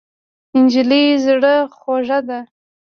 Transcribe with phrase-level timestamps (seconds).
[0.61, 2.39] نجلۍ زړه خوږه ده.